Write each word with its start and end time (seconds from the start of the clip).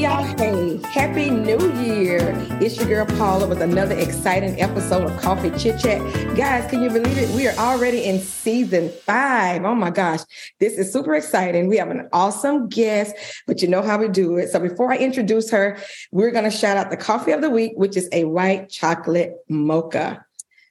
Y'all, 0.00 0.24
hey, 0.38 0.80
happy 0.94 1.28
new 1.28 1.60
year. 1.74 2.32
It's 2.58 2.78
your 2.78 2.86
girl 2.86 3.18
Paula 3.18 3.46
with 3.46 3.60
another 3.60 3.94
exciting 3.94 4.58
episode 4.58 5.02
of 5.02 5.14
Coffee 5.20 5.50
Chit 5.58 5.78
Chat. 5.78 6.00
Guys, 6.34 6.70
can 6.70 6.82
you 6.82 6.88
believe 6.88 7.18
it? 7.18 7.28
We 7.36 7.46
are 7.46 7.54
already 7.58 8.04
in 8.04 8.18
season 8.18 8.88
five. 9.04 9.62
Oh 9.62 9.74
my 9.74 9.90
gosh, 9.90 10.20
this 10.58 10.78
is 10.78 10.90
super 10.90 11.14
exciting. 11.14 11.68
We 11.68 11.76
have 11.76 11.90
an 11.90 12.08
awesome 12.14 12.70
guest, 12.70 13.14
but 13.46 13.60
you 13.60 13.68
know 13.68 13.82
how 13.82 13.98
we 13.98 14.08
do 14.08 14.38
it. 14.38 14.48
So 14.48 14.58
before 14.58 14.90
I 14.90 14.96
introduce 14.96 15.50
her, 15.50 15.76
we're 16.12 16.30
going 16.30 16.44
to 16.44 16.50
shout 16.50 16.78
out 16.78 16.88
the 16.88 16.96
coffee 16.96 17.32
of 17.32 17.42
the 17.42 17.50
week, 17.50 17.72
which 17.74 17.94
is 17.94 18.08
a 18.10 18.24
white 18.24 18.70
chocolate 18.70 19.34
mocha. 19.50 20.24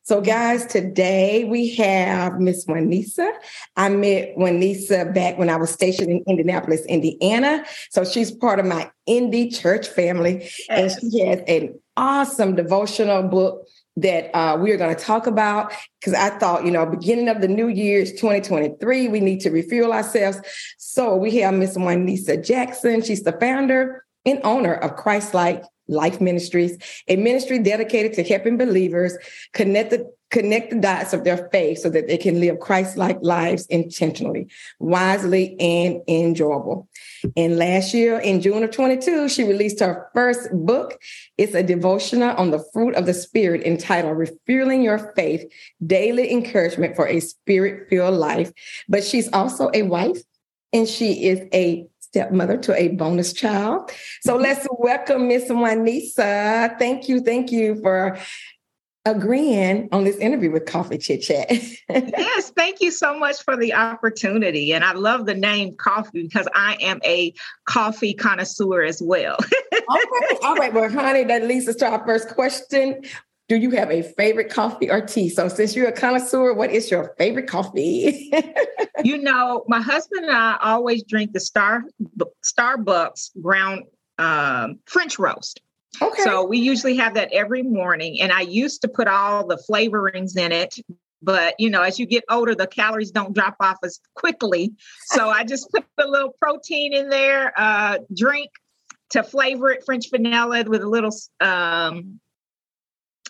So, 0.10 0.22
guys, 0.22 0.66
today 0.66 1.44
we 1.44 1.76
have 1.76 2.40
Miss 2.40 2.66
Juanisa. 2.66 3.32
I 3.76 3.90
met 3.90 4.36
Juanisa 4.36 5.06
back 5.14 5.38
when 5.38 5.52
I 5.52 5.56
was 5.56 5.70
stationed 5.70 6.10
in 6.10 6.24
Indianapolis, 6.26 6.84
Indiana. 6.88 7.64
So 7.92 8.04
she's 8.04 8.32
part 8.32 8.58
of 8.58 8.66
my 8.66 8.90
Indy 9.06 9.52
church 9.52 9.88
family, 9.88 10.50
and 10.68 10.92
she 11.00 11.20
has 11.20 11.44
an 11.48 11.80
awesome 11.96 12.56
devotional 12.56 13.22
book 13.22 13.68
that 13.98 14.36
uh, 14.36 14.58
we 14.58 14.72
are 14.72 14.78
going 14.78 14.96
to 14.96 15.00
talk 15.00 15.28
about 15.28 15.72
because 16.00 16.16
I 16.16 16.32
thought, 16.40 16.66
you 16.66 16.72
know, 16.72 16.88
beginning 16.88 17.30
of 17.30 17.42
the 17.42 17.48
new 17.48 17.68
year 17.68 18.00
is 18.00 18.10
2023. 18.14 19.10
We 19.10 19.20
need 19.20 19.42
to 19.42 19.52
refuel 19.52 19.94
ourselves. 19.94 20.40
So 20.80 21.16
we 21.16 21.38
have 21.38 21.54
Miss 21.54 21.78
Juanisa 21.78 22.38
Jackson. 22.38 23.04
She's 23.04 23.22
the 23.22 23.34
founder 23.34 24.04
and 24.26 24.42
owner 24.44 24.74
of 24.74 24.96
Christ 24.96 25.36
Like 25.36 25.64
Life 25.90 26.22
Ministries, 26.22 26.78
a 27.08 27.16
ministry 27.16 27.60
dedicated 27.60 28.14
to 28.14 28.24
helping 28.24 28.58
believers 28.58 29.18
connect 29.54 29.90
the, 29.90 30.10
connect 30.30 30.70
the 30.70 30.78
dots 30.78 31.14
of 31.14 31.24
their 31.24 31.50
faith 31.52 31.80
so 31.80 31.90
that 31.90 32.08
they 32.08 32.18
can 32.18 32.40
live 32.40 32.60
Christ-like 32.60 33.18
lives 33.22 33.66
intentionally, 33.66 34.48
wisely, 34.80 35.60
and 35.60 36.02
enjoyable. 36.08 36.88
And 37.36 37.58
last 37.58 37.94
year, 37.94 38.20
in 38.20 38.40
June 38.42 38.64
of 38.64 38.72
22, 38.72 39.28
she 39.30 39.44
released 39.44 39.80
her 39.80 40.10
first 40.14 40.50
book. 40.54 41.00
It's 41.38 41.56
a 41.56 41.64
devotional 41.64 42.36
on 42.38 42.52
the 42.52 42.64
fruit 42.72 42.96
of 42.96 43.08
the 43.08 43.14
Spirit 43.14 43.64
entitled 43.64 44.18
Refueling 44.18 44.84
Your 44.84 45.12
Faith, 45.16 45.52
Daily 45.86 46.32
Encouragement 46.32 46.96
for 46.96 47.08
a 47.08 47.20
Spirit-Filled 47.20 48.16
Life. 48.16 48.52
But 48.88 49.04
she's 49.04 49.30
also 49.34 49.72
a 49.74 49.82
wife 49.82 50.22
and 50.72 50.88
she 50.88 51.26
is 51.26 51.48
a 51.54 51.88
stepmother 52.12 52.58
to 52.58 52.76
a 52.76 52.90
bonus 52.90 53.34
child. 53.34 53.92
So 54.22 54.34
mm-hmm. 54.34 54.44
let's 54.44 54.68
welcome 54.72 55.28
Miss 55.28 55.50
Juanisa. 55.50 56.76
Thank 56.80 57.08
you, 57.08 57.22
thank 57.22 57.52
you 57.52 57.80
for 57.82 58.18
agreeing 59.06 59.90
on 59.92 60.04
this 60.04 60.18
interview 60.18 60.52
with 60.52 60.66
Coffee 60.66 60.98
Chit 60.98 61.22
Chat. 61.22 61.48
yes, 61.90 62.52
thank 62.52 62.82
you 62.82 62.92
so 62.92 63.18
much 63.18 63.42
for 63.44 63.56
the 63.56 63.74
opportunity. 63.74 64.74
And 64.74 64.84
I 64.84 64.94
love 64.94 65.26
the 65.26 65.36
name 65.36 65.76
coffee 65.76 66.24
because 66.24 66.48
I 66.54 66.78
am 66.82 67.00
a 67.06 67.34
coffee 67.66 68.14
connoisseur 68.14 68.84
as 68.84 69.02
well. 69.02 69.38
all 69.90 69.96
right, 69.96 70.38
all 70.44 70.56
right. 70.56 70.74
Well, 70.74 70.90
honey, 70.90 71.24
that 71.24 71.46
leads 71.46 71.68
us 71.68 71.76
to 71.78 71.88
our 71.88 72.06
first 72.06 72.30
question 72.30 73.04
do 73.50 73.56
you 73.56 73.72
have 73.72 73.90
a 73.90 74.04
favorite 74.04 74.50
coffee 74.50 74.90
or 74.90 75.02
tea? 75.02 75.28
So, 75.28 75.48
since 75.50 75.76
you're 75.76 75.88
a 75.88 75.92
connoisseur, 75.92 76.54
what 76.54 76.72
is 76.72 76.90
your 76.90 77.16
favorite 77.18 77.48
coffee? 77.48 78.32
you 79.04 79.18
know, 79.18 79.66
my 79.68 79.82
husband 79.82 80.26
and 80.26 80.36
I 80.36 80.58
always 80.62 81.04
drink 81.04 81.34
the 81.34 81.40
Star 81.40 81.84
Starbucks 82.46 83.32
ground 83.42 83.86
um, 84.20 84.80
French 84.86 85.18
roast. 85.18 85.62
Okay. 86.00 86.22
So 86.22 86.46
we 86.46 86.60
usually 86.60 86.96
have 86.98 87.16
that 87.16 87.32
every 87.34 87.64
morning, 87.64 88.22
and 88.22 88.32
I 88.32 88.42
used 88.42 88.84
to 88.84 88.88
put 88.88 89.08
all 89.08 89.48
the 89.48 89.60
flavorings 89.70 90.38
in 90.38 90.52
it. 90.52 90.76
But 91.24 91.56
you 91.58 91.72
know, 91.72 91.82
as 91.82 91.98
you 91.98 92.06
get 92.06 92.24
older, 92.30 92.54
the 92.54 92.68
calories 92.68 93.10
don't 93.10 93.34
drop 93.34 93.56
off 93.60 93.78
as 93.84 94.00
quickly. 94.14 94.74
So 95.08 95.28
I 95.28 95.44
just 95.44 95.72
put 95.72 95.86
a 95.98 96.08
little 96.08 96.36
protein 96.40 96.94
in 96.94 97.10
there, 97.10 97.52
uh, 97.58 97.98
drink 98.16 98.52
to 99.10 99.24
flavor 99.24 99.72
it, 99.72 99.84
French 99.84 100.12
vanilla 100.12 100.64
with 100.68 100.84
a 100.84 100.88
little 100.88 101.12
um, 101.42 102.20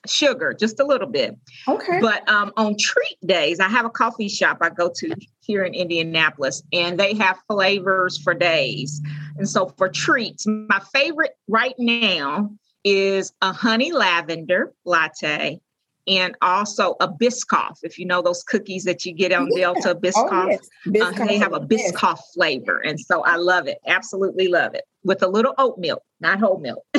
sugar, 0.08 0.54
just 0.54 0.80
a 0.80 0.86
little 0.86 1.08
bit. 1.08 1.38
Okay. 1.68 2.00
But 2.02 2.28
um, 2.30 2.52
on 2.58 2.76
treat 2.78 3.18
days, 3.26 3.60
I 3.60 3.68
have 3.68 3.86
a 3.86 3.90
coffee 3.90 4.30
shop 4.30 4.60
I 4.62 4.70
go 4.70 4.92
to 4.96 5.16
here 5.42 5.64
in 5.64 5.74
Indianapolis, 5.74 6.62
and 6.72 7.00
they 7.00 7.14
have 7.16 7.40
flavors 7.48 8.18
for 8.18 8.34
days. 8.34 9.02
And 9.38 9.50
so 9.50 9.74
for 9.78 9.90
treats, 9.90 10.46
my 10.48 10.82
favorite 10.94 11.36
right 11.48 11.76
now 11.78 12.52
is 12.84 13.34
a 13.42 13.52
honey 13.52 13.92
lavender 13.92 14.74
latte 14.86 15.60
and 16.08 16.36
also 16.42 16.96
a 17.00 17.08
Biscoff. 17.08 17.78
If 17.84 18.00
you 18.00 18.06
know 18.06 18.22
those 18.22 18.44
cookies 18.44 18.84
that 18.84 19.06
you 19.06 19.14
get 19.14 19.32
on 19.32 19.48
yeah. 19.52 19.72
Delta 19.74 19.96
Biscoff, 19.96 20.30
oh, 20.32 20.50
yes. 20.50 20.70
Biscoff 20.88 21.20
uh, 21.20 21.26
they 21.26 21.38
have 21.38 21.54
a 21.54 21.60
Biscoff 21.60 22.18
yes. 22.18 22.34
flavor. 22.34 22.80
And 22.80 23.00
so 23.00 23.24
I 23.24 23.36
love 23.36 23.68
it. 23.68 23.78
Absolutely 23.86 24.48
love 24.48 24.74
it. 24.74 24.84
With 25.04 25.22
a 25.24 25.28
little 25.28 25.54
oat 25.58 25.78
milk, 25.78 26.04
not 26.20 26.40
whole 26.40 26.60
milk. 26.60 26.86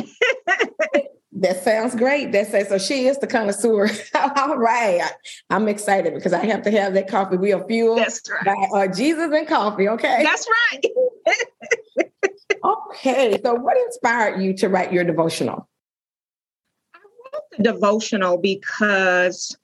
That 1.40 1.64
sounds 1.64 1.94
great. 1.94 2.32
That 2.32 2.48
says 2.48 2.68
so. 2.68 2.76
She 2.76 3.06
is 3.06 3.16
the 3.18 3.26
connoisseur. 3.26 3.88
All 4.36 4.58
right, 4.58 5.00
I, 5.48 5.56
am 5.56 5.68
excited 5.68 6.14
because 6.14 6.34
I 6.34 6.44
have 6.44 6.62
to 6.62 6.70
have 6.70 6.92
that 6.92 7.08
coffee. 7.08 7.38
We 7.38 7.54
are 7.54 7.66
fueled 7.66 7.98
That's 7.98 8.20
right. 8.30 8.44
by 8.72 8.78
uh, 8.78 8.86
Jesus 8.88 9.32
and 9.32 9.48
coffee. 9.48 9.88
Okay, 9.88 10.22
that's 10.22 10.46
right. 10.72 12.10
okay, 12.64 13.40
so 13.42 13.54
what 13.54 13.78
inspired 13.78 14.42
you 14.42 14.52
to 14.58 14.68
write 14.68 14.92
your 14.92 15.02
devotional? 15.02 15.66
I 16.94 16.98
wrote 16.98 17.42
the 17.56 17.62
devotional 17.62 18.36
because 18.36 19.56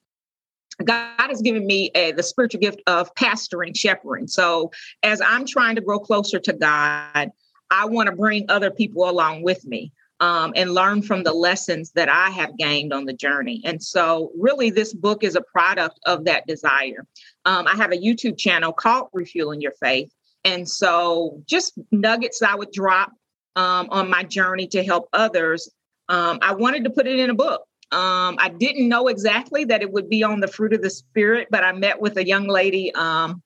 God 0.82 1.28
has 1.28 1.43
given 1.43 1.66
me 1.66 1.91
a, 1.94 2.12
the 2.12 2.22
spiritual 2.22 2.62
gift 2.62 2.81
of 2.87 3.14
pastoring, 3.16 3.76
shepherding. 3.76 4.28
So 4.28 4.70
as 5.03 5.20
I'm 5.20 5.44
trying 5.44 5.75
to 5.75 5.82
grow 5.82 5.98
closer 5.98 6.38
to 6.38 6.54
God, 6.54 7.32
I 7.70 7.84
want 7.84 8.08
to 8.08 8.16
bring 8.16 8.47
other 8.48 8.70
people 8.70 9.10
along 9.10 9.43
with 9.43 9.66
me 9.66 9.93
um, 10.21 10.53
and 10.56 10.72
learn 10.72 11.03
from 11.03 11.22
the 11.22 11.32
lessons 11.32 11.93
that 11.93 12.09
I 12.09 12.31
have 12.31 12.56
gained 12.56 12.93
on 12.93 13.04
the 13.04 13.12
journey. 13.12 13.60
And 13.65 13.82
so, 13.82 14.32
really, 14.38 14.71
this 14.71 14.94
book 14.94 15.22
is 15.22 15.37
a 15.37 15.43
product 15.43 15.99
of 16.06 16.25
that 16.25 16.47
desire. 16.47 17.06
Um, 17.44 17.66
I 17.66 17.75
have 17.77 17.93
a 17.93 17.97
YouTube 17.97 18.38
channel 18.38 18.72
called 18.72 19.09
Refueling 19.12 19.60
Your 19.60 19.75
Faith. 19.81 20.10
And 20.44 20.69
so, 20.69 21.43
just 21.47 21.78
nuggets 21.93 22.43
I 22.43 22.55
would 22.55 22.72
drop 22.72 23.12
um, 23.56 23.88
on 23.91 24.09
my 24.09 24.22
journey 24.22 24.66
to 24.69 24.84
help 24.84 25.09
others. 25.12 25.69
Um, 26.09 26.38
I 26.41 26.55
wanted 26.55 26.84
to 26.84 26.91
put 26.91 27.06
it 27.06 27.19
in 27.19 27.31
a 27.31 27.34
book. 27.34 27.62
Um, 27.93 28.37
I 28.38 28.49
didn't 28.49 28.88
know 28.88 29.09
exactly 29.09 29.65
that 29.66 29.82
it 29.82 29.93
would 29.93 30.09
be 30.09 30.22
on 30.22 30.41
the 30.41 30.49
fruit 30.49 30.72
of 30.72 30.82
the 30.82 30.91
spirit, 30.91 31.49
but 31.50 31.62
I 31.62 31.72
met 31.72 32.00
with 32.00 32.16
a 32.16 32.26
young 32.26 32.49
lady 32.49 32.93
um, 32.94 33.43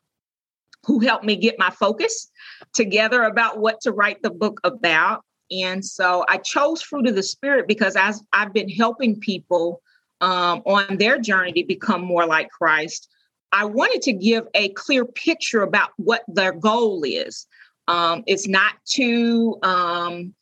who 0.87 1.01
helped 1.01 1.25
me 1.25 1.37
get 1.37 1.59
my 1.59 1.71
focus 1.71 2.31
together 2.73 3.23
about 3.25 3.59
what 3.59 3.81
to 3.83 3.93
write 3.93 4.23
the 4.23 4.31
book 4.31 4.61
about. 4.65 5.25
And 5.51 5.85
so 5.85 6.25
I 6.29 6.39
chose 6.39 6.83
Fruit 6.83 7.09
of 7.09 7.15
the 7.15 7.23
Spirit 7.23 7.67
because 7.67 7.97
as 7.97 8.23
I've 8.33 8.53
been 8.53 8.69
helping 8.69 9.19
people 9.19 9.83
um, 10.21 10.63
on 10.67 10.97
their 10.99 11.19
journey 11.19 11.53
to 11.53 11.65
become 11.65 12.03
more 12.03 12.27
like 12.27 12.51
Christ, 12.51 13.09
I 13.53 13.65
wanted 13.65 14.03
to 14.03 14.13
give 14.13 14.47
a 14.55 14.69
clear 14.71 15.05
picture 15.05 15.63
about 15.63 15.91
what 15.97 16.23
their 16.29 16.53
goal 16.53 17.03
is. 17.05 17.47
Um, 17.89 18.23
it's 18.27 18.47
not 18.47 18.75
to 18.93 19.59
um, 19.63 20.35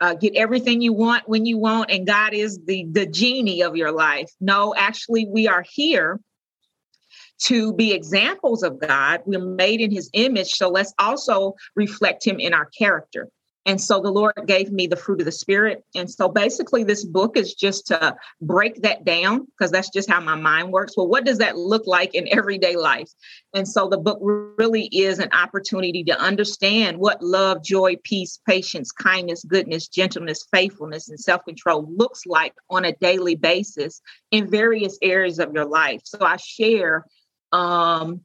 uh, 0.00 0.14
get 0.14 0.34
everything 0.34 0.80
you 0.80 0.92
want 0.92 1.28
when 1.28 1.44
you 1.44 1.58
want, 1.58 1.90
and 1.90 2.06
God 2.06 2.32
is 2.32 2.58
the 2.64 2.86
the 2.90 3.06
genie 3.06 3.62
of 3.62 3.76
your 3.76 3.92
life. 3.92 4.30
No, 4.40 4.74
actually, 4.74 5.26
we 5.26 5.46
are 5.46 5.64
here 5.68 6.20
to 7.40 7.74
be 7.74 7.92
examples 7.92 8.62
of 8.62 8.80
God. 8.80 9.20
We're 9.26 9.44
made 9.44 9.80
in 9.80 9.90
His 9.90 10.08
image, 10.14 10.54
so 10.54 10.70
let's 10.70 10.94
also 10.98 11.54
reflect 11.76 12.26
Him 12.26 12.40
in 12.40 12.54
our 12.54 12.66
character. 12.66 13.28
And 13.66 13.80
so 13.80 14.00
the 14.00 14.10
Lord 14.10 14.34
gave 14.46 14.70
me 14.70 14.86
the 14.86 14.96
fruit 14.96 15.20
of 15.20 15.24
the 15.24 15.32
Spirit. 15.32 15.84
And 15.94 16.10
so 16.10 16.28
basically, 16.28 16.84
this 16.84 17.02
book 17.02 17.36
is 17.36 17.54
just 17.54 17.86
to 17.86 18.14
break 18.42 18.82
that 18.82 19.04
down 19.04 19.46
because 19.46 19.70
that's 19.70 19.88
just 19.88 20.10
how 20.10 20.20
my 20.20 20.34
mind 20.34 20.70
works. 20.70 20.96
Well, 20.96 21.08
what 21.08 21.24
does 21.24 21.38
that 21.38 21.56
look 21.56 21.86
like 21.86 22.14
in 22.14 22.28
everyday 22.30 22.76
life? 22.76 23.08
And 23.54 23.66
so 23.66 23.88
the 23.88 23.96
book 23.96 24.18
really 24.20 24.86
is 24.86 25.18
an 25.18 25.30
opportunity 25.32 26.04
to 26.04 26.20
understand 26.20 26.98
what 26.98 27.22
love, 27.22 27.64
joy, 27.64 27.96
peace, 28.04 28.38
patience, 28.46 28.92
kindness, 28.92 29.44
goodness, 29.44 29.88
gentleness, 29.88 30.46
faithfulness, 30.52 31.08
and 31.08 31.18
self 31.18 31.44
control 31.44 31.88
looks 31.96 32.26
like 32.26 32.52
on 32.68 32.84
a 32.84 32.92
daily 32.96 33.34
basis 33.34 34.02
in 34.30 34.50
various 34.50 34.98
areas 35.00 35.38
of 35.38 35.54
your 35.54 35.66
life. 35.66 36.02
So 36.04 36.18
I 36.20 36.36
share 36.36 37.06
um, 37.52 38.20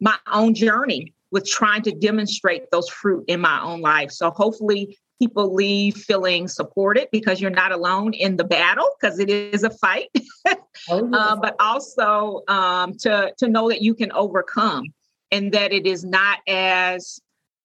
my 0.00 0.16
own 0.32 0.54
journey 0.54 1.14
with 1.32 1.46
trying 1.46 1.82
to 1.82 1.90
demonstrate 1.90 2.70
those 2.70 2.88
fruit 2.88 3.24
in 3.26 3.40
my 3.40 3.60
own 3.62 3.80
life. 3.80 4.12
So 4.12 4.30
hopefully 4.30 4.98
people 5.18 5.54
leave 5.54 5.96
feeling 5.96 6.46
supported 6.46 7.08
because 7.10 7.40
you're 7.40 7.50
not 7.50 7.72
alone 7.72 8.12
in 8.12 8.36
the 8.36 8.44
battle 8.44 8.88
because 9.00 9.18
it 9.18 9.30
is 9.30 9.64
a 9.64 9.70
fight, 9.70 10.10
oh, 10.90 11.10
uh, 11.12 11.36
but 11.36 11.56
also 11.58 12.42
um, 12.48 12.94
to 12.98 13.32
to 13.38 13.48
know 13.48 13.68
that 13.70 13.82
you 13.82 13.94
can 13.94 14.12
overcome 14.12 14.84
and 15.30 15.52
that 15.52 15.72
it 15.72 15.86
is 15.86 16.04
not 16.04 16.38
as 16.46 17.18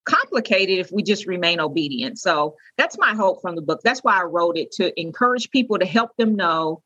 complicated 0.06 0.80
if 0.80 0.92
we 0.92 1.04
just 1.04 1.28
remain 1.28 1.60
obedient. 1.60 2.18
So 2.18 2.56
that's 2.78 2.98
my 2.98 3.14
hope 3.14 3.42
from 3.42 3.56
the 3.56 3.62
book. 3.62 3.82
That's 3.84 4.00
why 4.04 4.20
I 4.20 4.24
wrote 4.24 4.58
it 4.58 4.72
to 4.74 4.98
encourage 5.00 5.52
people 5.52 5.78
to 5.78 5.86
help 5.86 6.16
them 6.18 6.36
know 6.36 6.82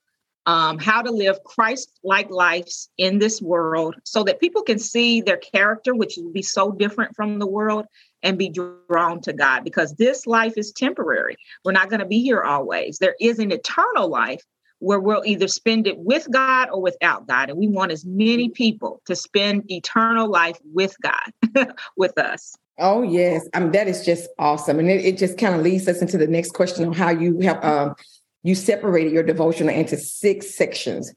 um, 0.46 0.80
how 0.80 1.02
to 1.02 1.12
live 1.12 1.44
Christ 1.44 2.00
like 2.04 2.30
lives 2.30 2.90
in 2.98 3.20
this 3.20 3.42
world 3.42 3.96
so 4.04 4.24
that 4.24 4.40
people 4.40 4.64
can 4.64 4.80
see 4.80 5.22
their 5.22 5.38
character, 5.38 5.94
which 5.94 6.16
will 6.18 6.32
be 6.32 6.42
so 6.42 6.72
different 6.72 7.16
from 7.16 7.40
the 7.40 7.48
world, 7.48 7.86
and 8.24 8.38
be 8.38 8.50
drawn 8.50 9.22
to 9.22 9.34
God 9.34 9.64
because 9.64 9.96
this 9.96 10.28
life 10.28 10.54
is 10.58 10.72
temporary. 10.72 11.38
We're 11.64 11.72
not 11.72 11.90
going 11.90 12.00
to 12.00 12.06
be 12.06 12.22
here 12.22 12.42
always. 12.42 12.98
There 13.00 13.16
is 13.20 13.40
an 13.40 13.52
eternal 13.52 14.10
life 14.10 14.42
where 14.80 15.00
we'll 15.00 15.24
either 15.26 15.48
spend 15.48 15.86
it 15.86 15.98
with 16.00 16.28
God 16.32 16.70
or 16.72 16.82
without 16.82 17.28
God. 17.28 17.50
And 17.50 17.58
we 17.58 17.68
want 17.68 17.92
as 17.92 18.04
many 18.04 18.50
people 18.50 19.02
to 19.06 19.16
spend 19.16 19.70
eternal 19.72 20.28
life 20.28 20.58
with 20.74 20.96
God, 21.02 21.74
with 21.98 22.18
us. 22.18 22.56
Oh, 22.80 23.04
yes. 23.04 23.48
I 23.54 23.60
mean, 23.60 23.72
that 23.74 23.88
is 23.88 24.04
just 24.04 24.28
awesome. 24.40 24.80
And 24.80 24.90
it, 24.90 25.06
it 25.06 25.18
just 25.20 25.38
kind 25.38 25.54
of 25.54 25.62
leads 25.62 25.88
us 25.88 26.02
into 26.02 26.18
the 26.18 26.26
next 26.26 26.54
question 26.54 26.88
on 26.88 26.94
how 26.94 27.12
you 27.12 27.40
have 27.42 27.64
um, 27.64 27.96
you 28.44 28.56
separated 28.56 29.14
your 29.14 29.24
devotional 29.24 29.74
into 29.74 29.98
six 29.98 30.56
sections. 30.56 31.14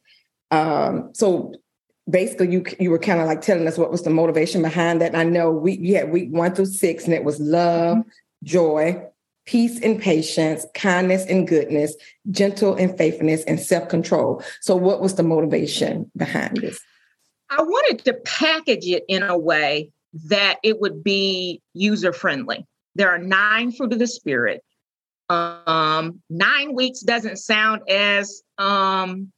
Um, 0.50 1.10
so 1.14 1.54
basically 2.08 2.50
you 2.52 2.64
you 2.78 2.90
were 2.90 2.98
kind 2.98 3.20
of 3.20 3.26
like 3.26 3.40
telling 3.40 3.66
us 3.66 3.78
what 3.78 3.90
was 3.90 4.02
the 4.02 4.10
motivation 4.10 4.62
behind 4.62 5.00
that. 5.00 5.14
I 5.14 5.24
know 5.24 5.50
we 5.50 5.78
you 5.78 5.96
had 5.96 6.12
week 6.12 6.30
one 6.30 6.54
through 6.54 6.66
six, 6.66 7.04
and 7.04 7.14
it 7.14 7.24
was 7.24 7.40
love, 7.40 7.98
joy, 8.42 9.02
peace 9.46 9.80
and 9.80 10.00
patience, 10.00 10.66
kindness 10.74 11.24
and 11.26 11.48
goodness, 11.48 11.94
gentle 12.30 12.74
and 12.74 12.96
faithfulness, 12.96 13.44
and 13.44 13.60
self-control. 13.60 14.42
So 14.60 14.76
what 14.76 15.00
was 15.00 15.14
the 15.14 15.22
motivation 15.22 16.10
behind 16.16 16.58
this? 16.58 16.80
I 17.50 17.62
wanted 17.62 18.04
to 18.04 18.14
package 18.24 18.86
it 18.86 19.04
in 19.08 19.22
a 19.22 19.38
way 19.38 19.90
that 20.28 20.58
it 20.62 20.80
would 20.80 21.02
be 21.02 21.60
user 21.72 22.12
friendly. 22.12 22.66
There 22.94 23.10
are 23.10 23.18
nine 23.18 23.72
fruit 23.72 23.92
of 23.92 23.98
the 23.98 24.06
spirit. 24.06 24.62
Um, 25.28 26.20
nine 26.28 26.74
weeks 26.74 27.00
doesn't 27.00 27.38
sound 27.38 27.82
as 27.88 28.42
um, 28.58 29.32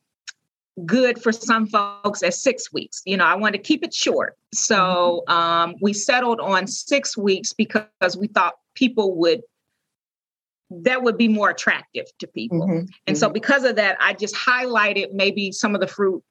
good 0.84 1.22
for 1.22 1.32
some 1.32 1.66
folks 1.66 2.22
as 2.22 2.42
six 2.42 2.72
weeks. 2.72 3.02
You 3.04 3.16
know, 3.16 3.24
I 3.24 3.36
want 3.36 3.54
to 3.54 3.60
keep 3.60 3.84
it 3.84 3.94
short. 3.94 4.36
So 4.52 5.24
mm-hmm. 5.28 5.32
um, 5.32 5.74
we 5.80 5.92
settled 5.92 6.40
on 6.40 6.66
six 6.66 7.16
weeks 7.16 7.52
because 7.52 8.16
we 8.18 8.26
thought 8.26 8.54
people 8.74 9.16
would 9.16 9.42
that 10.68 11.02
would 11.02 11.16
be 11.16 11.28
more 11.28 11.50
attractive 11.50 12.06
to 12.18 12.26
people. 12.26 12.62
Mm-hmm. 12.62 12.72
And 12.72 12.88
mm-hmm. 12.88 13.14
so 13.14 13.28
because 13.28 13.62
of 13.64 13.76
that, 13.76 13.96
I 14.00 14.14
just 14.14 14.34
highlighted 14.34 15.12
maybe 15.12 15.52
some 15.52 15.76
of 15.76 15.80
the 15.80 15.86
fruit, 15.86 16.24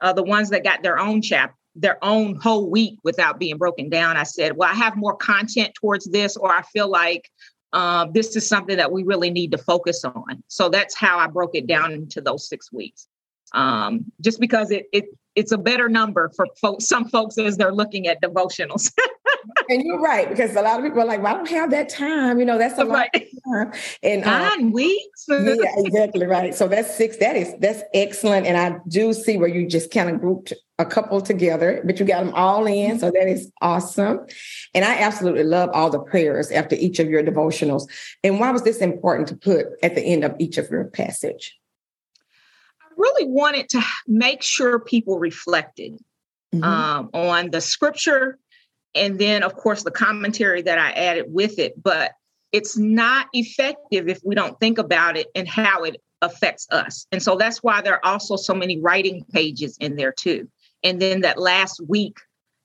uh, 0.00 0.14
the 0.14 0.22
ones 0.22 0.48
that 0.50 0.64
got 0.64 0.82
their 0.82 0.98
own 0.98 1.20
chap, 1.20 1.54
their 1.74 2.02
own 2.02 2.36
whole 2.36 2.70
week 2.70 2.98
without 3.04 3.38
being 3.38 3.58
broken 3.58 3.90
down. 3.90 4.16
I 4.16 4.22
said, 4.22 4.56
well, 4.56 4.70
I 4.70 4.74
have 4.74 4.96
more 4.96 5.14
content 5.16 5.74
towards 5.74 6.10
this, 6.10 6.38
or 6.38 6.50
I 6.50 6.62
feel 6.62 6.88
like 6.88 7.30
uh, 7.72 8.06
this 8.12 8.36
is 8.36 8.48
something 8.48 8.76
that 8.76 8.92
we 8.92 9.02
really 9.02 9.30
need 9.30 9.50
to 9.52 9.58
focus 9.58 10.04
on. 10.04 10.42
So 10.48 10.68
that's 10.68 10.94
how 10.94 11.18
I 11.18 11.26
broke 11.26 11.54
it 11.54 11.66
down 11.66 11.92
into 11.92 12.20
those 12.20 12.48
six 12.48 12.72
weeks 12.72 13.08
um, 13.54 14.04
just 14.20 14.40
because 14.40 14.70
it, 14.70 14.86
it 14.92 15.04
it's 15.34 15.52
a 15.52 15.58
better 15.58 15.88
number 15.88 16.30
for 16.36 16.46
folks, 16.60 16.86
some 16.86 17.08
folks 17.08 17.38
as 17.38 17.56
they're 17.56 17.72
looking 17.72 18.06
at 18.06 18.20
devotionals. 18.20 18.92
and 19.70 19.82
you're 19.82 20.00
right 20.00 20.28
because 20.28 20.54
a 20.56 20.60
lot 20.60 20.78
of 20.78 20.84
people 20.84 21.00
are 21.00 21.06
like, 21.06 21.22
well, 21.22 21.34
"I 21.34 21.36
don't 21.36 21.48
have 21.48 21.70
that 21.70 21.88
time." 21.88 22.38
You 22.38 22.44
know, 22.44 22.58
that's 22.58 22.78
a 22.78 22.86
right. 22.86 23.10
lot 23.14 23.22
of 23.22 23.72
time. 23.72 23.80
And 24.02 24.24
uh, 24.24 24.56
nine 24.56 24.72
weeks. 24.72 25.24
yeah, 25.28 25.72
exactly 25.76 26.26
right. 26.26 26.54
So 26.54 26.68
that's 26.68 26.94
six. 26.94 27.16
That 27.18 27.36
is 27.36 27.54
that's 27.58 27.82
excellent, 27.94 28.46
and 28.46 28.56
I 28.56 28.78
do 28.88 29.12
see 29.12 29.38
where 29.38 29.48
you 29.48 29.66
just 29.66 29.90
kind 29.90 30.10
of 30.10 30.20
grouped 30.20 30.52
a 30.82 30.86
couple 30.86 31.20
together, 31.20 31.80
but 31.84 31.98
you 31.98 32.04
got 32.04 32.24
them 32.24 32.34
all 32.34 32.66
in. 32.66 32.98
So 32.98 33.10
that 33.10 33.28
is 33.28 33.50
awesome. 33.62 34.26
And 34.74 34.84
I 34.84 34.98
absolutely 34.98 35.44
love 35.44 35.70
all 35.72 35.88
the 35.88 36.00
prayers 36.00 36.50
after 36.50 36.74
each 36.74 36.98
of 36.98 37.08
your 37.08 37.22
devotionals. 37.22 37.88
And 38.22 38.38
why 38.38 38.50
was 38.50 38.64
this 38.64 38.78
important 38.78 39.28
to 39.28 39.36
put 39.36 39.66
at 39.82 39.94
the 39.94 40.02
end 40.02 40.24
of 40.24 40.34
each 40.38 40.58
of 40.58 40.68
your 40.70 40.84
passage? 40.84 41.58
I 42.82 42.86
really 42.96 43.26
wanted 43.26 43.68
to 43.70 43.82
make 44.06 44.42
sure 44.42 44.78
people 44.78 45.18
reflected 45.18 45.94
mm-hmm. 46.54 46.64
um, 46.64 47.10
on 47.14 47.50
the 47.50 47.60
scripture 47.60 48.38
and 48.94 49.18
then, 49.18 49.42
of 49.42 49.54
course, 49.54 49.84
the 49.84 49.90
commentary 49.90 50.62
that 50.62 50.78
I 50.78 50.90
added 50.90 51.26
with 51.28 51.58
it. 51.58 51.80
But 51.82 52.12
it's 52.50 52.76
not 52.76 53.28
effective 53.32 54.08
if 54.08 54.20
we 54.24 54.34
don't 54.34 54.58
think 54.60 54.78
about 54.78 55.16
it 55.16 55.28
and 55.34 55.48
how 55.48 55.84
it 55.84 55.96
affects 56.20 56.66
us. 56.70 57.06
And 57.10 57.22
so 57.22 57.36
that's 57.36 57.62
why 57.62 57.80
there 57.80 57.94
are 57.94 58.12
also 58.12 58.36
so 58.36 58.54
many 58.54 58.80
writing 58.80 59.24
pages 59.32 59.76
in 59.80 59.96
there, 59.96 60.12
too. 60.12 60.48
And 60.84 61.00
then 61.00 61.20
that 61.22 61.38
last 61.38 61.80
week, 61.86 62.18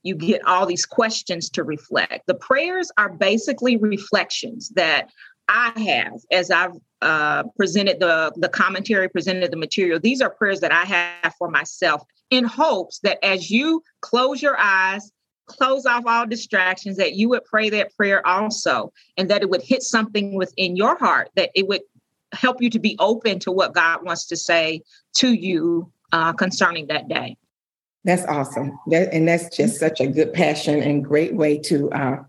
you 0.03 0.15
get 0.15 0.45
all 0.45 0.65
these 0.65 0.85
questions 0.85 1.49
to 1.51 1.63
reflect. 1.63 2.27
The 2.27 2.35
prayers 2.35 2.91
are 2.97 3.09
basically 3.09 3.77
reflections 3.77 4.69
that 4.69 5.09
I 5.49 5.71
have 5.79 6.19
as 6.31 6.51
I've 6.51 6.75
uh, 7.01 7.43
presented 7.55 7.99
the, 7.99 8.31
the 8.35 8.49
commentary, 8.49 9.09
presented 9.09 9.51
the 9.51 9.57
material. 9.57 9.99
These 9.99 10.21
are 10.21 10.29
prayers 10.29 10.61
that 10.61 10.71
I 10.71 10.83
have 10.85 11.33
for 11.37 11.49
myself 11.49 12.03
in 12.29 12.43
hopes 12.43 12.99
that 12.99 13.23
as 13.23 13.49
you 13.49 13.83
close 14.01 14.41
your 14.41 14.57
eyes, 14.57 15.11
close 15.45 15.85
off 15.85 16.05
all 16.05 16.25
distractions, 16.25 16.97
that 16.97 17.13
you 17.13 17.29
would 17.29 17.45
pray 17.45 17.69
that 17.69 17.95
prayer 17.95 18.25
also, 18.25 18.91
and 19.15 19.29
that 19.29 19.41
it 19.41 19.49
would 19.49 19.61
hit 19.61 19.81
something 19.83 20.35
within 20.35 20.75
your 20.75 20.97
heart, 20.97 21.29
that 21.35 21.51
it 21.55 21.67
would 21.67 21.81
help 22.33 22.61
you 22.61 22.69
to 22.69 22.79
be 22.79 22.95
open 22.99 23.39
to 23.39 23.51
what 23.51 23.73
God 23.73 24.03
wants 24.03 24.27
to 24.27 24.35
say 24.35 24.81
to 25.17 25.33
you 25.33 25.91
uh, 26.11 26.33
concerning 26.33 26.87
that 26.87 27.07
day. 27.07 27.37
That's 28.07 28.25
awesome. 28.25 28.79
That, 28.87 29.13
and 29.13 29.27
that's 29.27 29.55
just 29.55 29.81
such 29.81 29.99
a 29.99 30.07
good 30.07 30.31
passion 30.31 30.81
and 30.81 31.03
great 31.03 31.35
way 31.35 31.57
to 31.63 31.91
uh, 31.91 32.23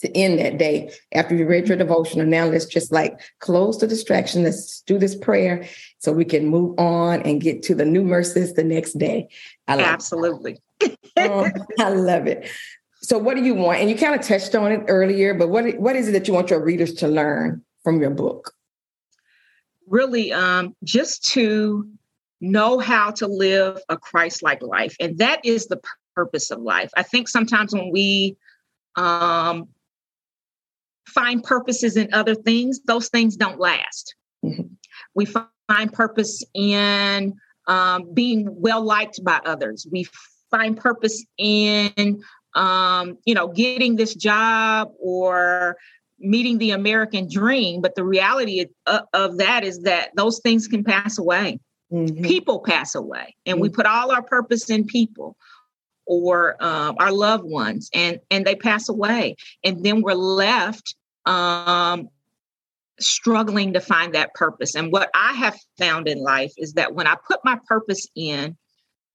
to 0.00 0.16
end 0.16 0.38
that 0.38 0.56
day 0.56 0.90
after 1.12 1.36
you 1.36 1.46
read 1.46 1.68
your 1.68 1.76
devotional. 1.76 2.26
Now 2.26 2.46
let's 2.46 2.64
just 2.64 2.90
like 2.90 3.20
close 3.38 3.76
the 3.78 3.86
distraction. 3.86 4.42
Let's 4.42 4.80
do 4.80 4.98
this 4.98 5.14
prayer 5.14 5.68
so 5.98 6.12
we 6.12 6.24
can 6.24 6.46
move 6.46 6.78
on 6.78 7.20
and 7.22 7.42
get 7.42 7.62
to 7.64 7.74
the 7.74 7.84
new 7.84 8.02
mercies 8.02 8.54
the 8.54 8.64
next 8.64 8.94
day. 8.94 9.28
I 9.68 9.74
like 9.74 9.86
Absolutely. 9.86 10.62
oh, 11.18 11.50
I 11.78 11.88
love 11.90 12.26
it. 12.26 12.50
So 13.02 13.18
what 13.18 13.36
do 13.36 13.44
you 13.44 13.54
want? 13.54 13.80
And 13.80 13.90
you 13.90 13.96
kind 13.96 14.18
of 14.18 14.26
touched 14.26 14.54
on 14.54 14.72
it 14.72 14.84
earlier, 14.88 15.34
but 15.34 15.50
what, 15.50 15.78
what 15.78 15.94
is 15.94 16.08
it 16.08 16.12
that 16.12 16.26
you 16.26 16.32
want 16.32 16.48
your 16.48 16.64
readers 16.64 16.94
to 16.94 17.08
learn 17.08 17.62
from 17.84 18.00
your 18.00 18.10
book? 18.10 18.54
Really, 19.86 20.32
um, 20.32 20.74
just 20.82 21.22
to 21.32 21.86
know 22.42 22.78
how 22.78 23.12
to 23.12 23.26
live 23.26 23.78
a 23.88 23.96
Christ-like 23.96 24.62
life. 24.62 24.94
And 25.00 25.16
that 25.18 25.40
is 25.44 25.68
the 25.68 25.80
purpose 26.14 26.50
of 26.50 26.60
life. 26.60 26.90
I 26.96 27.04
think 27.04 27.28
sometimes 27.28 27.72
when 27.72 27.90
we 27.90 28.36
um, 28.96 29.68
find 31.06 31.42
purposes 31.42 31.96
in 31.96 32.12
other 32.12 32.34
things, 32.34 32.80
those 32.86 33.08
things 33.08 33.36
don't 33.36 33.60
last. 33.60 34.14
Mm-hmm. 34.44 34.74
We 35.14 35.24
find 35.24 35.92
purpose 35.92 36.44
in 36.52 37.34
um, 37.68 38.12
being 38.12 38.48
well 38.50 38.82
liked 38.82 39.22
by 39.22 39.40
others. 39.46 39.86
We 39.90 40.08
find 40.50 40.76
purpose 40.76 41.24
in, 41.38 42.20
um, 42.54 43.18
you 43.24 43.34
know, 43.34 43.48
getting 43.48 43.96
this 43.96 44.14
job 44.14 44.90
or 45.00 45.76
meeting 46.18 46.58
the 46.58 46.72
American 46.72 47.28
dream. 47.30 47.80
But 47.80 47.94
the 47.94 48.04
reality 48.04 48.66
of, 48.86 49.02
of 49.12 49.38
that 49.38 49.64
is 49.64 49.82
that 49.82 50.10
those 50.16 50.40
things 50.40 50.66
can 50.66 50.82
pass 50.82 51.18
away. 51.18 51.60
Mm-hmm. 51.92 52.24
People 52.24 52.60
pass 52.60 52.94
away, 52.94 53.36
and 53.44 53.56
mm-hmm. 53.56 53.62
we 53.62 53.68
put 53.68 53.86
all 53.86 54.10
our 54.10 54.22
purpose 54.22 54.70
in 54.70 54.84
people 54.84 55.36
or 56.06 56.56
um, 56.62 56.96
our 56.98 57.12
loved 57.12 57.44
ones, 57.44 57.90
and 57.94 58.18
and 58.30 58.46
they 58.46 58.54
pass 58.54 58.88
away, 58.88 59.36
and 59.62 59.84
then 59.84 60.02
we're 60.02 60.14
left 60.14 60.94
um, 61.26 62.08
struggling 62.98 63.74
to 63.74 63.80
find 63.80 64.14
that 64.14 64.34
purpose. 64.34 64.74
And 64.74 64.90
what 64.90 65.10
I 65.14 65.32
have 65.34 65.58
found 65.78 66.08
in 66.08 66.18
life 66.22 66.52
is 66.56 66.74
that 66.74 66.94
when 66.94 67.06
I 67.06 67.16
put 67.26 67.40
my 67.44 67.58
purpose 67.66 68.06
in, 68.14 68.56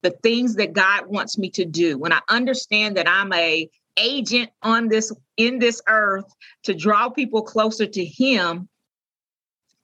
the 0.02 0.10
things 0.22 0.54
that 0.56 0.72
God 0.72 1.06
wants 1.06 1.36
me 1.36 1.50
to 1.50 1.64
do, 1.64 1.98
when 1.98 2.12
I 2.12 2.20
understand 2.28 2.96
that 2.96 3.08
I'm 3.08 3.32
a 3.32 3.68
agent 3.96 4.50
on 4.62 4.88
this 4.88 5.12
in 5.36 5.58
this 5.58 5.82
earth 5.88 6.32
to 6.62 6.74
draw 6.74 7.08
people 7.08 7.42
closer 7.42 7.86
to 7.86 8.04
him 8.04 8.68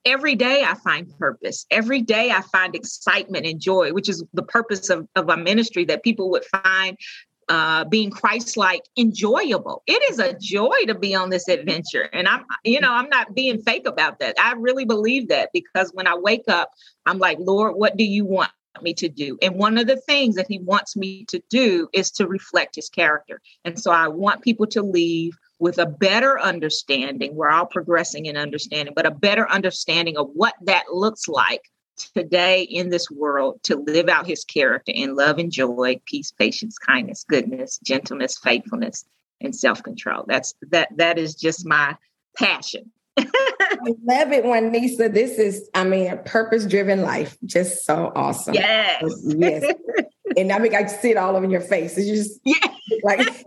every 0.04 0.34
day 0.34 0.62
i 0.64 0.74
find 0.74 1.06
purpose 1.18 1.66
every 1.70 2.00
day 2.00 2.30
i 2.30 2.40
find 2.40 2.74
excitement 2.74 3.46
and 3.46 3.60
joy 3.60 3.92
which 3.92 4.08
is 4.08 4.24
the 4.32 4.42
purpose 4.42 4.90
of, 4.90 5.08
of 5.16 5.28
a 5.28 5.36
ministry 5.36 5.84
that 5.84 6.02
people 6.02 6.30
would 6.30 6.44
find 6.44 6.96
uh, 7.48 7.84
being 7.84 8.10
Christ-like 8.10 8.82
enjoyable. 8.96 9.82
It 9.86 10.02
is 10.10 10.18
a 10.18 10.32
joy 10.38 10.76
to 10.86 10.94
be 10.94 11.14
on 11.14 11.30
this 11.30 11.48
adventure, 11.48 12.08
and 12.12 12.26
I'm, 12.26 12.44
you 12.64 12.80
know, 12.80 12.92
I'm 12.92 13.08
not 13.08 13.34
being 13.34 13.60
fake 13.60 13.86
about 13.86 14.18
that. 14.20 14.34
I 14.38 14.52
really 14.52 14.84
believe 14.84 15.28
that 15.28 15.50
because 15.52 15.90
when 15.92 16.06
I 16.06 16.14
wake 16.16 16.48
up, 16.48 16.70
I'm 17.06 17.18
like, 17.18 17.38
Lord, 17.40 17.76
what 17.76 17.96
do 17.96 18.04
you 18.04 18.24
want? 18.24 18.50
Me 18.82 18.94
to 18.94 19.08
do 19.08 19.38
and 19.42 19.54
one 19.54 19.78
of 19.78 19.86
the 19.86 19.96
things 19.96 20.34
that 20.34 20.48
he 20.48 20.58
wants 20.58 20.96
me 20.96 21.24
to 21.26 21.40
do 21.48 21.88
is 21.92 22.10
to 22.10 22.26
reflect 22.26 22.74
his 22.74 22.88
character 22.88 23.40
and 23.64 23.80
so 23.80 23.90
i 23.90 24.08
want 24.08 24.42
people 24.42 24.66
to 24.66 24.82
leave 24.82 25.36
with 25.58 25.78
a 25.78 25.86
better 25.86 26.40
understanding 26.40 27.34
we're 27.34 27.50
all 27.50 27.66
progressing 27.66 28.26
in 28.26 28.36
understanding 28.36 28.92
but 28.94 29.06
a 29.06 29.10
better 29.10 29.48
understanding 29.50 30.16
of 30.16 30.28
what 30.34 30.54
that 30.62 30.84
looks 30.92 31.28
like 31.28 31.62
today 31.96 32.62
in 32.62 32.90
this 32.90 33.10
world 33.10 33.62
to 33.64 33.76
live 33.76 34.08
out 34.08 34.26
his 34.26 34.44
character 34.44 34.92
in 34.94 35.14
love 35.14 35.38
and 35.38 35.52
joy, 35.52 36.00
peace, 36.06 36.32
patience, 36.32 36.78
kindness, 36.78 37.24
goodness, 37.28 37.78
gentleness, 37.78 38.38
faithfulness, 38.38 39.04
and 39.40 39.54
self-control. 39.54 40.24
That's 40.26 40.54
that 40.70 40.88
that 40.96 41.18
is 41.18 41.34
just 41.34 41.66
my 41.66 41.96
passion. 42.36 42.90
I 43.16 43.94
love 44.04 44.32
it, 44.32 44.44
Juanisa. 44.44 45.08
This 45.08 45.38
is, 45.38 45.68
I 45.74 45.84
mean, 45.84 46.10
a 46.10 46.16
purpose 46.16 46.66
driven 46.66 47.02
life. 47.02 47.36
Just 47.44 47.84
so 47.84 48.12
awesome. 48.14 48.54
Yes. 48.54 49.02
Yes. 49.24 49.72
and 50.36 50.52
I 50.52 50.58
mean, 50.58 50.74
I 50.74 50.86
see 50.86 51.10
it 51.10 51.16
all 51.16 51.36
over 51.36 51.46
your 51.46 51.60
face. 51.60 51.96
It's 51.96 52.08
just 52.08 52.40
yeah. 52.44 52.54
like 53.02 53.20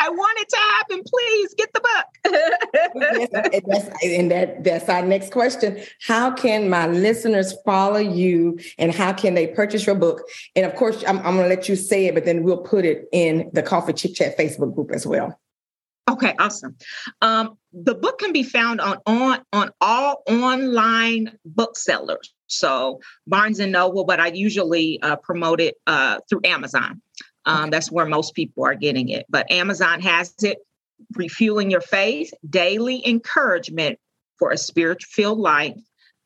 I 0.00 0.10
want 0.10 0.38
it 0.40 0.48
to 0.48 0.56
happen. 0.56 1.02
Please 1.06 1.54
get 1.54 1.72
the 1.72 1.80
book. 1.80 3.52
and, 3.52 3.62
that's, 3.66 4.04
and 4.04 4.30
that 4.30 4.64
that's 4.64 4.88
our 4.88 5.02
next 5.02 5.32
question. 5.32 5.82
How 6.06 6.30
can 6.30 6.68
my 6.68 6.86
listeners 6.86 7.54
follow 7.64 7.98
you, 7.98 8.58
and 8.78 8.94
how 8.94 9.12
can 9.12 9.34
they 9.34 9.46
purchase 9.46 9.86
your 9.86 9.94
book? 9.94 10.22
And 10.54 10.66
of 10.66 10.74
course, 10.74 11.02
I'm, 11.06 11.18
I'm 11.18 11.36
going 11.36 11.48
to 11.48 11.48
let 11.48 11.68
you 11.68 11.76
say 11.76 12.06
it, 12.06 12.14
but 12.14 12.24
then 12.24 12.42
we'll 12.42 12.58
put 12.58 12.84
it 12.84 13.08
in 13.12 13.50
the 13.52 13.62
Coffee 13.62 13.92
Chit 13.92 14.14
Chat 14.14 14.38
Facebook 14.38 14.74
group 14.74 14.90
as 14.92 15.06
well. 15.06 15.38
Okay, 16.08 16.34
awesome. 16.38 16.76
Um, 17.22 17.56
the 17.82 17.94
book 17.94 18.18
can 18.18 18.32
be 18.32 18.42
found 18.42 18.80
on 18.80 18.98
on 19.06 19.40
on 19.52 19.70
all 19.80 20.22
online 20.28 21.36
booksellers. 21.44 22.32
So 22.46 23.00
Barnes 23.26 23.58
and 23.58 23.72
Noble, 23.72 24.04
but 24.04 24.20
I 24.20 24.28
usually 24.28 25.00
uh, 25.02 25.16
promote 25.16 25.60
it 25.60 25.74
uh, 25.86 26.20
through 26.28 26.42
Amazon. 26.44 27.02
Um, 27.46 27.70
that's 27.70 27.90
where 27.90 28.06
most 28.06 28.34
people 28.34 28.64
are 28.64 28.74
getting 28.74 29.08
it. 29.08 29.26
But 29.28 29.50
Amazon 29.50 30.00
has 30.00 30.34
it. 30.42 30.58
Refueling 31.16 31.70
your 31.70 31.80
faith, 31.80 32.32
daily 32.48 33.06
encouragement 33.06 33.98
for 34.38 34.52
a 34.52 34.56
spirit-filled 34.56 35.38
life. 35.38 35.76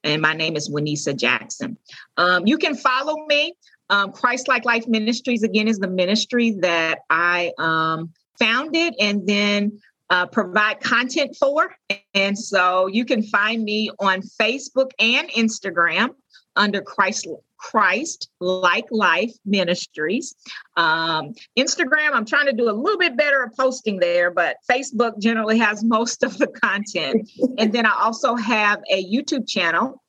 And 0.04 0.22
my 0.22 0.34
name 0.34 0.56
is 0.56 0.70
Juanisa 0.70 1.14
Jackson. 1.14 1.78
Um, 2.16 2.46
you 2.46 2.58
can 2.58 2.76
follow 2.76 3.26
me. 3.26 3.54
Um, 3.90 4.12
Christ 4.12 4.46
Like 4.46 4.64
Life 4.64 4.86
Ministries 4.86 5.42
again 5.42 5.66
is 5.66 5.78
the 5.78 5.88
ministry 5.88 6.52
that 6.60 7.00
I 7.10 7.52
um, 7.58 8.12
founded 8.38 8.94
and 9.00 9.26
then 9.26 9.80
uh, 10.10 10.26
provide 10.26 10.80
content 10.80 11.36
for. 11.38 11.74
And 12.14 12.38
so 12.38 12.86
you 12.86 13.04
can 13.04 13.22
find 13.22 13.62
me 13.62 13.90
on 13.98 14.22
Facebook 14.22 14.90
and 14.98 15.28
Instagram 15.30 16.10
under 16.56 16.82
Christ 16.82 17.26
Christ 17.58 18.30
Like 18.40 18.86
Life 18.90 19.32
Ministries. 19.44 20.34
Um, 20.76 21.34
Instagram, 21.58 22.12
I'm 22.12 22.24
trying 22.24 22.46
to 22.46 22.52
do 22.52 22.70
a 22.70 22.72
little 22.72 22.98
bit 22.98 23.16
better 23.16 23.42
at 23.42 23.56
posting 23.56 23.98
there, 23.98 24.30
but 24.30 24.56
Facebook 24.70 25.18
generally 25.18 25.58
has 25.58 25.82
most 25.96 26.22
of 26.22 26.38
the 26.38 26.46
content. 26.46 27.28
and 27.58 27.72
then 27.72 27.84
I 27.84 27.94
also 27.98 28.36
have 28.36 28.80
a 28.90 29.04
YouTube 29.04 29.48
channel 29.48 30.02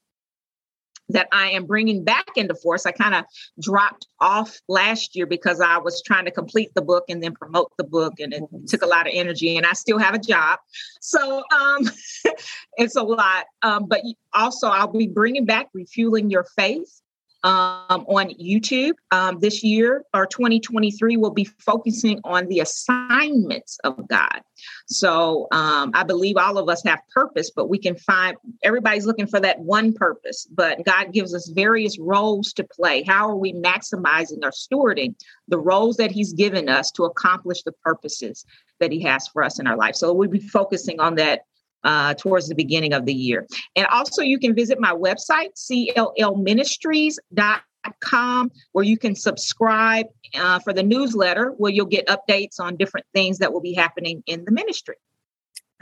that 1.10 1.28
I 1.32 1.50
am 1.50 1.66
bringing 1.66 2.04
back 2.04 2.30
into 2.36 2.56
force. 2.56 2.86
I 2.86 2.92
kind 2.92 3.16
of 3.16 3.26
dropped 3.62 4.08
off 4.20 4.58
last 4.68 5.16
year 5.16 5.26
because 5.26 5.60
I 5.60 5.78
was 5.78 6.02
trying 6.04 6.26
to 6.26 6.32
complete 6.32 6.72
the 6.76 6.82
book 6.82 7.06
and 7.10 7.22
then 7.22 7.34
promote 7.34 7.72
the 7.78 7.84
book, 7.84 8.20
and 8.20 8.34
it 8.34 8.44
took 8.68 8.82
a 8.82 8.88
lot 8.88 9.08
of 9.08 9.14
energy. 9.16 9.58
And 9.58 9.66
I 9.66 9.74
still 9.74 9.98
have 9.98 10.14
a 10.14 10.20
job, 10.20 10.60
so 11.02 11.44
um, 11.52 11.90
it's 12.78 12.96
a 12.96 13.04
lot. 13.04 13.46
Um, 13.62 13.88
but 13.88 14.02
also, 14.34 14.68
I'll 14.68 14.88
be 14.88 15.08
bringing 15.08 15.46
back 15.46 15.68
refueling 15.74 16.30
your 16.30 16.46
faith 16.56 17.02
um, 17.44 18.06
on 18.08 18.30
YouTube. 18.32 18.94
Um, 19.12 19.40
this 19.40 19.64
year 19.64 20.04
or 20.14 20.26
2023 20.26 21.18
will 21.18 21.32
be 21.32 21.46
focusing 21.46 22.20
on 22.24 22.48
the 22.48 22.60
assignments 22.60 23.80
of 23.84 24.08
God. 24.08 24.42
So 24.88 25.48
um, 25.52 25.92
I 25.94 26.04
believe 26.04 26.38
all 26.38 26.58
of 26.58 26.68
us 26.68 26.84
have 26.84 27.00
purpose, 27.14 27.50
but 27.50 27.70
we 27.70 27.78
can 27.78 27.96
find 27.96 28.36
everybody's 28.64 29.06
looking 29.06 29.28
for 29.28 29.40
that 29.40 29.60
one 29.60 29.94
purpose. 29.94 30.48
But 30.52 30.86
God 30.86 31.14
gives 31.14 31.34
us 31.34 31.48
various 31.48 31.98
roles 31.98 32.54
to 32.54 32.64
play. 32.64 33.04
How 33.04 33.30
are 33.30 33.36
we 33.36 33.54
maximizing 33.54 34.44
or 34.44 34.52
stewarding 34.52 35.16
the 35.48 35.60
roles 35.60 35.98
that 35.98 36.12
He's 36.12 36.34
given 36.34 36.70
us 36.70 36.92
to 36.92 37.06
accomplish 37.06 37.64
the 37.64 37.72
purposes 37.72 38.46
that 38.80 38.92
He 38.92 39.02
has 39.04 39.28
for 39.28 39.44
us 39.44 39.60
in 39.60 39.68
our 39.68 39.78
life? 39.78 39.96
So 39.96 40.14
we'll 40.14 40.30
be 40.30 40.40
focusing 40.40 41.00
on 41.00 41.16
that 41.16 41.46
uh, 41.84 42.14
towards 42.16 42.48
the 42.48 42.56
beginning 42.56 42.94
of 42.94 43.06
the 43.06 43.14
year. 43.14 43.46
And 43.76 43.86
also, 43.88 44.22
you 44.22 44.40
can 44.40 44.56
visit 44.56 44.80
my 44.80 44.94
website, 44.94 45.50
cllministries.com, 45.56 48.52
where 48.72 48.86
you 48.86 48.98
can 48.98 49.16
subscribe 49.16 50.06
uh, 50.36 50.60
for 50.60 50.72
the 50.74 50.84
newsletter, 50.84 51.54
where 51.58 51.72
you'll 51.72 51.86
get 51.86 52.08
updates 52.08 52.60
on 52.60 52.76
different 52.76 53.06
things 53.14 53.38
that 53.40 53.54
will 53.54 53.62
be 53.62 53.74
happening 53.74 54.22
in 54.26 54.44
the 54.46 54.52
ministry. 54.52 54.96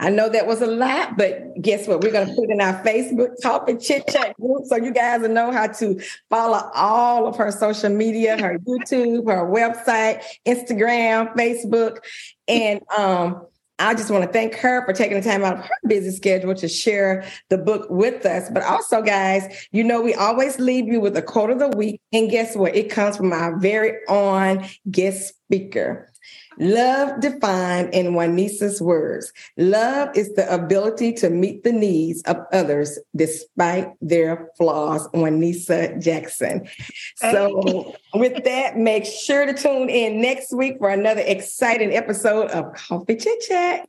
I 0.00 0.10
know 0.10 0.28
that 0.28 0.46
was 0.46 0.62
a 0.62 0.66
lot, 0.66 1.16
but 1.16 1.60
guess 1.60 1.88
what? 1.88 2.02
We're 2.02 2.12
going 2.12 2.28
to 2.28 2.34
put 2.34 2.50
in 2.50 2.60
our 2.60 2.84
Facebook 2.84 3.30
Coffee 3.42 3.76
Chit 3.76 4.06
Chat 4.06 4.36
group 4.36 4.64
so 4.66 4.76
you 4.76 4.92
guys 4.92 5.22
will 5.22 5.30
know 5.30 5.50
how 5.50 5.66
to 5.66 6.00
follow 6.30 6.70
all 6.72 7.26
of 7.26 7.36
her 7.36 7.50
social 7.50 7.90
media, 7.90 8.40
her 8.40 8.60
YouTube, 8.60 9.28
her 9.28 9.44
website, 9.44 10.22
Instagram, 10.46 11.34
Facebook. 11.34 11.98
And 12.46 12.80
um, 12.96 13.44
I 13.78 13.94
just 13.94 14.10
want 14.10 14.24
to 14.24 14.32
thank 14.32 14.54
her 14.56 14.84
for 14.84 14.92
taking 14.92 15.20
the 15.20 15.22
time 15.22 15.44
out 15.44 15.58
of 15.58 15.64
her 15.64 15.70
busy 15.86 16.10
schedule 16.10 16.54
to 16.54 16.68
share 16.68 17.24
the 17.48 17.58
book 17.58 17.86
with 17.88 18.26
us. 18.26 18.50
But 18.50 18.64
also, 18.64 19.02
guys, 19.02 19.66
you 19.70 19.84
know, 19.84 20.00
we 20.00 20.14
always 20.14 20.58
leave 20.58 20.86
you 20.86 21.00
with 21.00 21.16
a 21.16 21.22
quote 21.22 21.50
of 21.50 21.60
the 21.60 21.68
week. 21.68 22.00
And 22.12 22.30
guess 22.30 22.56
what? 22.56 22.74
It 22.74 22.90
comes 22.90 23.16
from 23.16 23.32
our 23.32 23.58
very 23.58 23.98
own 24.08 24.66
guest 24.90 25.34
speaker. 25.44 26.10
Love 26.58 27.20
defined 27.20 27.94
in 27.94 28.12
Juanisa's 28.14 28.82
words. 28.82 29.32
Love 29.56 30.10
is 30.16 30.34
the 30.34 30.52
ability 30.52 31.12
to 31.14 31.30
meet 31.30 31.62
the 31.62 31.72
needs 31.72 32.22
of 32.22 32.36
others 32.52 32.98
despite 33.14 33.92
their 34.00 34.50
flaws. 34.56 35.08
Juanisa 35.12 35.98
Jackson. 35.98 36.68
So, 37.16 37.94
with 38.14 38.44
that, 38.44 38.76
make 38.76 39.04
sure 39.04 39.46
to 39.46 39.54
tune 39.54 39.88
in 39.88 40.20
next 40.20 40.52
week 40.52 40.78
for 40.78 40.90
another 40.90 41.22
exciting 41.24 41.94
episode 41.94 42.50
of 42.50 42.74
Coffee 42.74 43.16
Chit 43.16 43.40
Chat. 43.40 43.88